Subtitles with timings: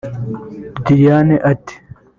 [0.83, 1.75] Lilian ati